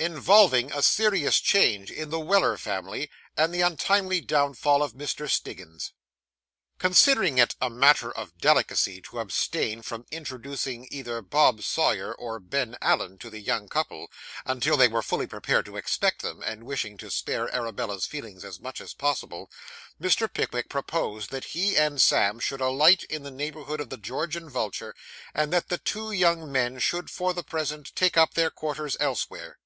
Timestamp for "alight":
22.60-23.04